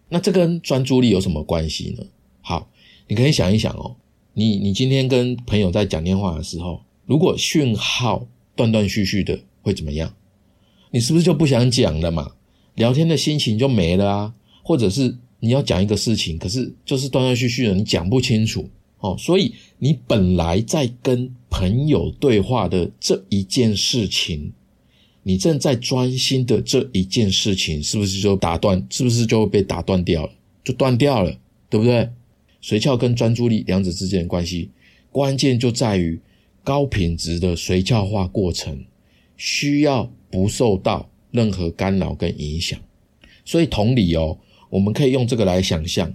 [0.08, 2.04] 那这跟专注力有什么关系呢？
[2.40, 2.68] 好，
[3.06, 3.94] 你可以想一想哦，
[4.34, 10.12] 你你今天跟朋友在讲电话的时候，如果讯号断断续续的，会怎么样？
[10.90, 12.32] 你是不是就不想讲了嘛？
[12.74, 14.34] 聊天的心情就没了啊？
[14.64, 18.68] 或者是你要讲一个事情，可是就是断断续续的，你讲不清楚
[18.98, 19.14] 哦。
[19.16, 24.52] 所以你本来在跟朋友对话的这一件事情。
[25.22, 28.84] 你正在专心的这一件事情，是不是就打断？
[28.90, 30.32] 是不是就会被打断掉了？
[30.64, 31.36] 就断掉了，
[31.68, 32.08] 对不对？
[32.62, 34.70] 髓鞘跟专注力两者之间的关系，
[35.10, 36.20] 关键就在于
[36.62, 38.84] 高品质的髓鞘化过程
[39.36, 42.78] 需要不受到任何干扰跟影响。
[43.44, 46.14] 所以同理哦，我们可以用这个来想象，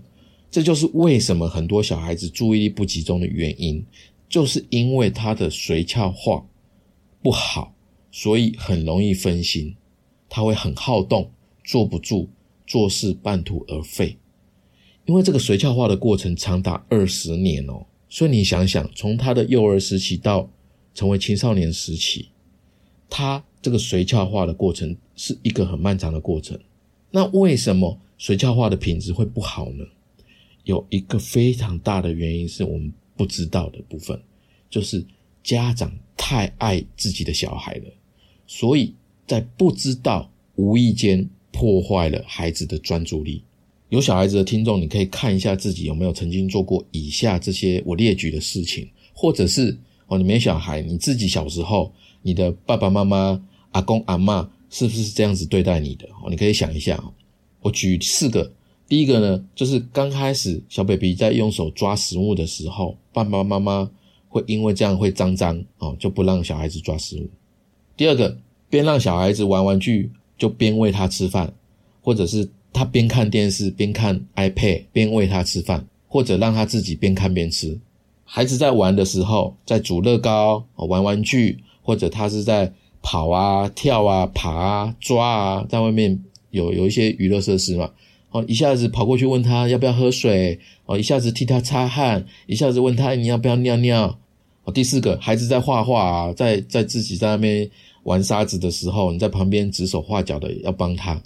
[0.50, 3.86] 这就是为什么很多小孩子注意力不集中的原因，
[4.30, 6.46] 就是因为他的髓鞘化
[7.22, 7.75] 不好。
[8.18, 9.76] 所以很容易分心，
[10.30, 11.30] 他会很好动，
[11.66, 12.30] 坐不住，
[12.66, 14.18] 做事半途而废。
[15.06, 20.50] 因为这个髓鞘化的过程长达二十年哦，所以你想想，从他的幼儿时期到
[20.94, 22.30] 成为青少年时期，
[23.10, 26.58] 他这个随窍化的过程是一个很漫长的过程。
[27.12, 29.84] 那为什么髓鞘化的品质会不好呢？
[30.64, 34.18] 有一个非常大的原因是我们不知道的部分，
[34.70, 35.06] 就是
[35.44, 37.94] 家长太爱自己的小孩了。
[38.48, 38.94] 所以
[39.28, 43.42] 在不知道、无意间破坏了孩子的专注力。
[43.90, 49.78] 有小孩子的听众，你可以看一下自己有没有曾经做过以下这些我列举的事情，或者是
[50.08, 56.08] 哦，你没小孩，你自己小时候，你的爸爸妈妈、阿公阿妈是不是这样子对待你的？
[56.24, 57.14] 哦，你可以想一下哦。
[57.62, 58.52] 我举四个
[58.90, 63.90] 第一个呢，就是刚开始小 baby 在用手抓食物的时候，爸爸妈妈
[64.28, 67.30] 会因为这样会脏脏哦，就不让小孩子抓食物。
[67.98, 68.38] 第二个，
[68.70, 71.54] 边让小孩子玩玩具，就边喂他吃饭，
[72.02, 77.80] 或者是他边看电视边看 iPad 边喂他吃饭，或者让他自己边看边吃。
[78.26, 87.92] 孩子在玩的时候，在煮乐高、玩玩具，或者他是在跑啊、跳啊、爬啊、抓啊，在外面有有一些娱乐设施嘛。
[88.32, 94.20] 哦，一下子跑过去问他要不要喝水，哦，一下子替他擦汗，一下子问他你要不要尿尿。
[94.66, 97.70] 哦，第四个，孩子在画画啊，在在自己在那边
[98.06, 101.22] 玩沙子的时候，你在旁边指手画脚的要帮他。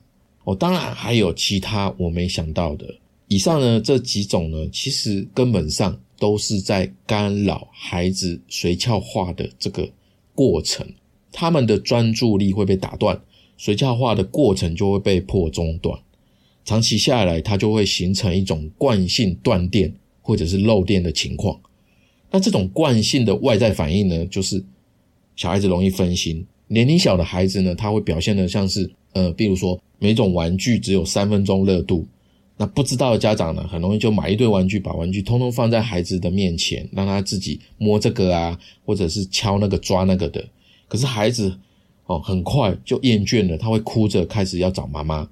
[0.45, 2.95] 哦，当然还有其他我没想到的。
[3.27, 9.87] 以上呢这几种呢，其实根本上都是在干扰孩子随窍化的这个
[10.33, 10.87] 过程，
[11.31, 13.21] 他们的专注力会被打断，
[13.57, 15.99] 随窍画的过程就会被迫中断。
[16.63, 21.59] 长期下来，它就会形成一种惯性断电或者是漏电的情况。
[22.31, 24.63] 那这种惯性的外在反应呢，就是
[25.35, 26.47] 小孩子容易分心。
[26.69, 32.07] 年龄小的孩子呢，他会表现的像是呃，比如说每种玩具只有三分钟热度。
[32.61, 40.45] 那不知道的家长呢，很容易就买一堆玩具，把玩具通通放在孩子的面前，让他自己摸这个啊，或者是敲那个、抓那个的。
[40.87, 41.57] 可是孩子
[42.05, 45.29] 哦，很快就厌倦了，他会哭着开始要找妈妈。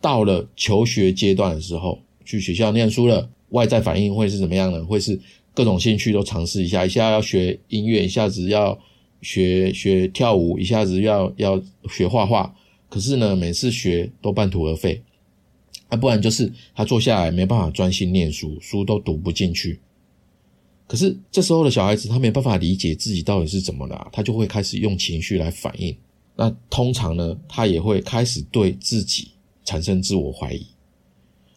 [0.00, 4.84] 到了求学阶段的时候，去学校念书了，外在反应会是怎么样呢？
[4.84, 5.18] 会是
[5.54, 8.76] 各种兴趣都尝试一下，一下要学音乐，一下子要
[9.24, 12.54] 学学跳舞，一下子要要学画画。
[12.88, 15.02] 可是呢，每次学都半途而废，
[15.88, 19.80] 啊，不然就是他坐下来没办法专心念书，书都读不进去。
[20.86, 25.96] 可是这时候的小孩子，他没办法理解自己到底是怎么了，他就会开始用情绪来反应。
[26.36, 29.28] 那通常呢，他也会开始对自己。
[29.66, 30.66] 产生自我怀疑，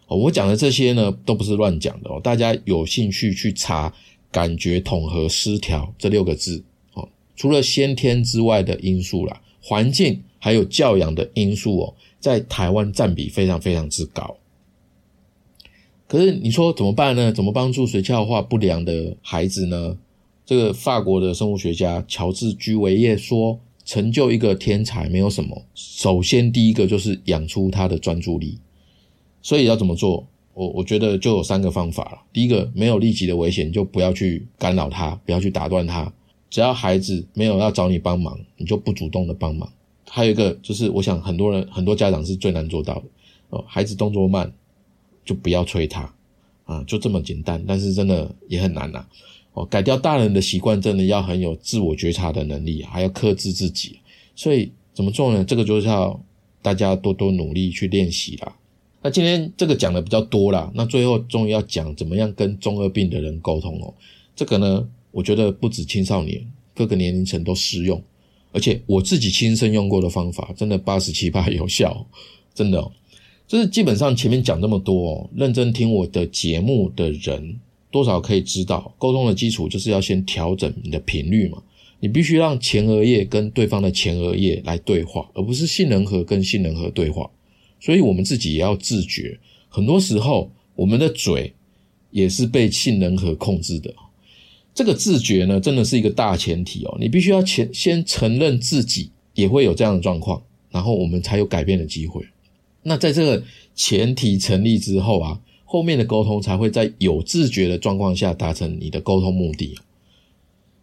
[0.07, 2.21] 哦，我讲的这些呢，都不是乱讲的哦。
[2.23, 3.93] 大家有兴趣去查
[4.31, 6.63] “感觉统合失调”这六个字。
[7.37, 14.35] 除了先天之外的因素啦，环境还有教养的因素哦，在台湾占比非常非常之高。
[16.05, 17.31] 可是你说怎么办呢？
[17.31, 19.97] 怎么帮助水窍化不良的孩子呢？
[20.45, 23.61] 这个法国的生物学家乔治居维叶说。
[23.87, 28.59] 成就一个天才没有什么，首先第一个就是养出他的专注力。
[29.41, 30.27] 所以要怎么做？
[30.53, 32.17] 我我觉得就有三个方法了。
[32.33, 36.11] 第一个，没有立即的危险，就不要去干扰他，不要去打断他。
[36.49, 39.71] 只要孩子没有要找你帮忙，你就不主动的帮忙。
[40.09, 43.03] 还有一个就是，我想很多人很多家长是最难做到的
[43.49, 44.51] 哦，孩子动作慢，
[45.25, 46.13] 就不要催他
[46.65, 47.63] 啊，就这么简单。
[47.67, 49.05] 但是真的也很难呐。
[49.53, 53.99] 哦，改掉大人的习惯，真的要很有自我觉察的能力，还要克制自己。
[54.35, 55.43] 所以怎么做呢？
[55.43, 56.19] 这个就是要
[56.61, 58.55] 大家多多努力去练习啦。
[59.01, 63.93] 那今天这个讲的比较多啦，那最后终于要讲怎么样跟中二病的人沟通哦。
[64.35, 67.99] 这个呢，我觉得不止青少年，各个年龄层都适用。
[68.51, 72.05] 而且我自己亲身用过的方法，真的八十七八有效，
[72.53, 72.91] 真的。
[73.47, 77.59] 就是基本上前面讲这么多哦，认真听我的节目的人。
[77.89, 81.63] 多少可以知道，沟通的基础就是要先调整你的频率嘛。
[81.99, 87.27] 你必须让前额叶跟对方的前额叶来对话，而不是杏仁核跟杏仁核对话。
[87.79, 91.51] 所以我们自己也要自觉，很多时候我们的嘴
[92.11, 93.91] 也是被杏仁核控制的。
[94.77, 96.95] 这个自觉呢，真的是一个大前提哦。
[96.99, 102.23] 你必须要先先承认自己也会有这样的状况，然后我们才有改变的机会。
[102.83, 105.41] 那在这个前提成立之后啊。
[105.69, 109.77] 后面的沟通才会在有自觉的状况下达成你的沟通目的。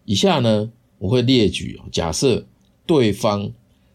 [0.04, 2.44] 以下呢，我会列举假设
[2.85, 3.50] 对方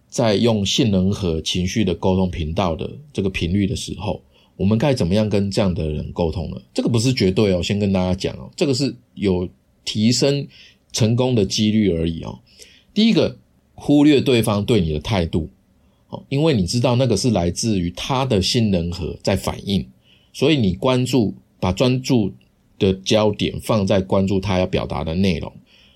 [0.08, 4.20] 在用性能和情绪的沟通频道的这个频率的时候，
[4.58, 6.60] 我们该怎么样跟这样的人沟通呢？
[6.74, 9.48] 这个不是绝对哦，先跟大家讲哦，这个是有
[9.86, 10.48] 提升
[10.92, 12.40] 成功的几率而已哦。
[12.94, 13.38] 第一个，
[13.76, 15.50] 忽略对方对你的态度，
[16.10, 19.88] 哦，因为你知道那个是来自于他的性能和在反应。
[20.34, 22.32] 所以你关注，把专注
[22.78, 25.52] 的焦点放在关注他要表达的内容，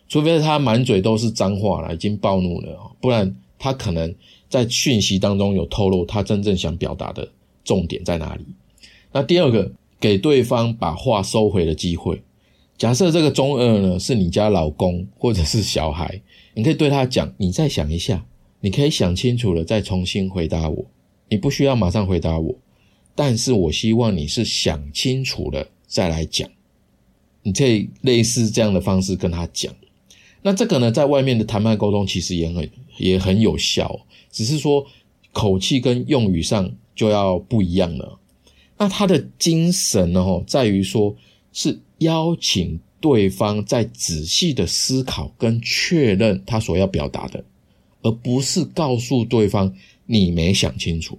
[0.09, 4.13] 除非他满嘴都是脏话了，已经暴怒了哦，不然他可能
[4.49, 7.31] 在讯息当中有透露他真正想表达的
[7.63, 8.43] 重点在哪里。
[9.11, 12.21] 那第二个，给对方把话收回的机会。
[12.77, 16.21] 假设这个中二呢是你家老公或者是小孩，
[16.53, 18.25] 你可以对他讲：“你再想一下，
[18.59, 20.85] 你可以想清楚了再重新回答我，
[21.29, 22.55] 你不需要马上回答我。”
[23.15, 26.49] 但是我希望你是想清楚了再来讲，
[27.43, 29.71] 你可以类似这样的方式跟他讲。
[30.41, 33.99] 那这个呢，在外面的谈判沟通其实也很也很有效，
[34.31, 34.83] 只是说
[35.31, 38.19] 口气跟用语上就要不一样了。
[38.79, 40.19] 那他的精神呢？
[40.19, 41.15] 哦，在于说
[41.51, 47.43] 是邀请对方在仔细的思考跟确认他所要表达的，
[48.01, 49.73] 而不是告诉对方
[50.05, 51.17] 你没想清楚，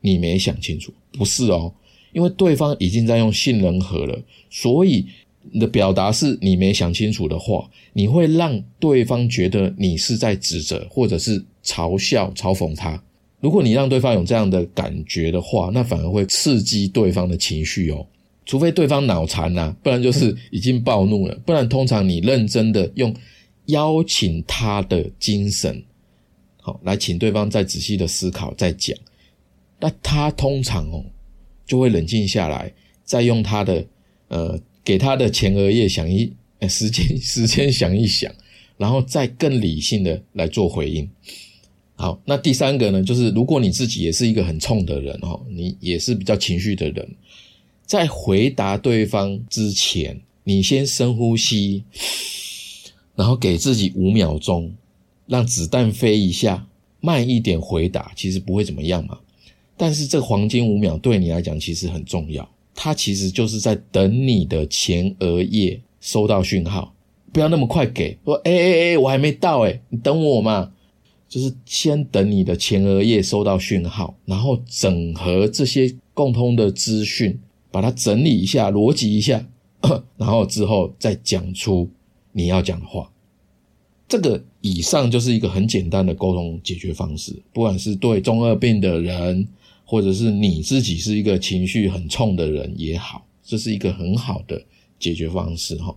[0.00, 1.74] 你没想清楚，不是哦，
[2.12, 4.18] 因为对方已经在用杏仁核了，
[4.48, 5.04] 所以
[5.52, 13.02] 你的表达是你没想清楚的话，你会让对方觉得你是在指责或者是嘲笑、嘲讽他。
[13.40, 18.06] 如果你让对方有这样的感觉的话，那反而会刺激对方的情绪哦。
[18.50, 21.34] 除非对方脑残呐，不然就是已经暴怒了。
[21.46, 23.14] 不然通常你认真的用
[23.66, 25.80] 邀请他的精神，
[26.60, 28.98] 好来请对方再仔细的思考再讲，
[29.78, 31.04] 那他通常哦
[31.64, 32.72] 就会冷静下来，
[33.04, 33.86] 再用他的
[34.26, 36.32] 呃给他的前额叶想一
[36.68, 38.34] 时间 时间想一想，
[38.76, 41.08] 然后再更理性的来做回应。
[41.94, 47.08] 好，那第三个呢，就是如果你自己也是一个很冲的人哦，你也是比较情绪的人，
[47.90, 51.82] 在回答对方之前，你先深呼吸，
[53.16, 54.72] 然后给自己五秒钟，
[55.26, 56.68] 让子弹飞一下，
[57.00, 59.18] 慢一点回答，其实不会怎么样嘛。
[59.76, 66.94] 但是这黄金五秒对你来讲其实很重要，它其实就是在等你的前额叶收到讯号，
[67.32, 70.70] 不要那么快给，说哎哎哎，我还没到哎，你等我嘛。
[71.28, 77.36] 就是先等你的前额叶收到讯号，然后整合这些共通的资讯，
[77.70, 79.46] 把它整理一下、逻辑一下，
[80.16, 81.88] 然后之后再讲出
[82.32, 83.10] 你要讲的话。
[84.08, 89.46] 这个以上就是一个很简单的沟通解决方式，不管是对中二病的人，
[89.84, 94.62] 或者是你自己是一个情绪很冲的人也好，这是一个很好的
[94.98, 95.94] 解决方式哈。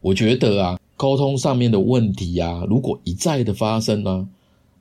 [0.00, 0.78] 我觉得啊。
[0.98, 4.26] 沟通上面的问题啊，如果一再的发生呢，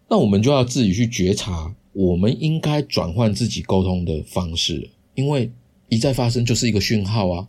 [0.08, 5.52] 那我们就要自己去觉察，我们应该转换自己沟通的方式，因为
[5.90, 7.48] 一再发生就是一个讯号啊。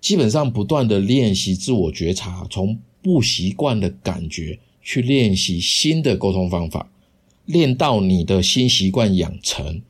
[0.00, 6.90] 基本上不断的练习自我觉察，从不习惯的感觉去练习新的沟通方法，
[7.44, 9.82] 练到你的新习惯养成，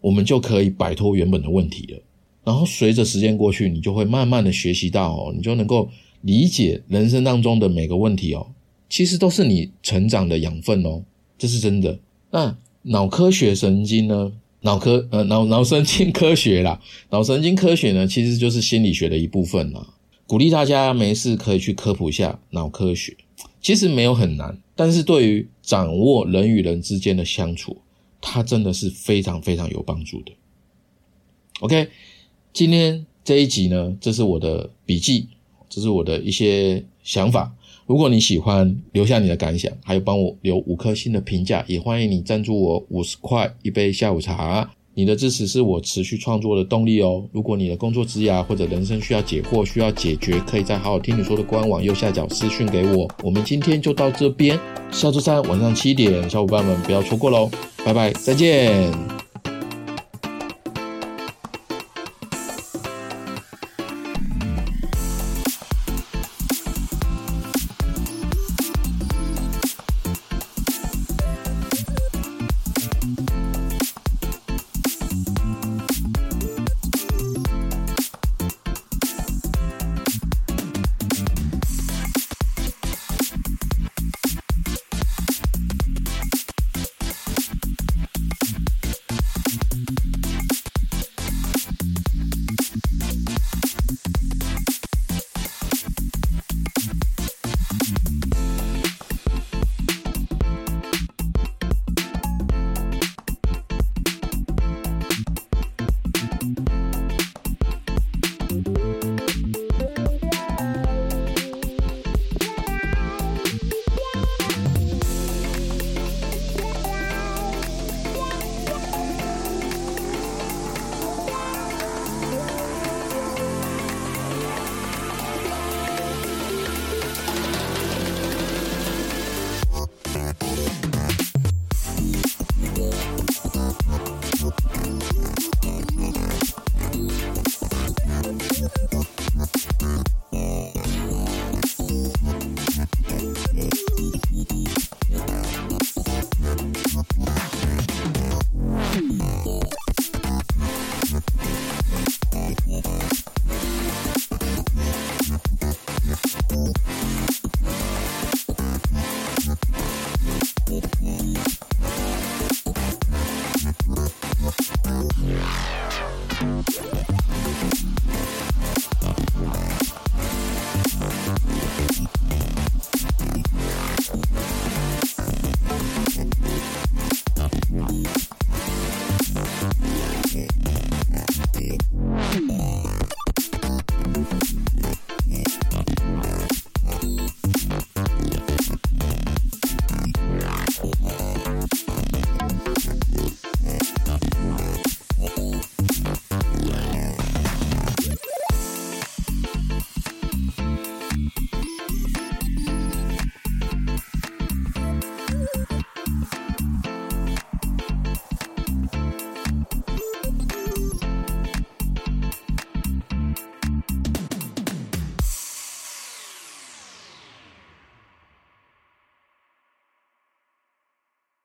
[0.00, 2.00] 我们就可以摆脱原本的问题了。
[2.44, 5.90] 然后随着时间过去，你就会慢慢的学习到，哦，你就能够。
[6.22, 8.44] 理解人生当中的每个问题哦，
[8.90, 11.04] 其实都是你成长的养分哦，
[11.38, 11.96] 这是真的。
[12.32, 14.32] 那脑科学神经呢？
[14.60, 16.80] 脑科呃脑脑神经科学啦，
[17.10, 19.86] 脑神经科学呢，其实就是心理学的一部分啦。
[20.26, 23.16] 鼓励大家没事可以去科普一下脑科学，
[23.60, 27.78] 其实没有很难，但是对于掌握人与人之间的相处，
[28.20, 30.32] 它真的是非常非常有帮助的。
[31.60, 31.88] OK，
[32.52, 35.28] 今天这一集呢，这是我的笔记。
[35.70, 37.54] 这是我的一些想法。
[37.88, 44.70] 如果你喜欢，留下你的感想，还有帮我留五颗星的评价，也欢迎你赞助我五十块一杯下午茶。
[44.92, 47.24] 你的支持是我持续创作的动力哦。
[47.32, 53.08] 如果你的工作职涯或者人生需要解惑、需要解决，可以在好好听你说的官网右下角私讯给我。
[53.22, 54.60] 我们今天就到这边，
[54.90, 57.50] 下周三晚上七点，小伙伴们不要错过喽！
[57.86, 59.27] 拜拜，再见。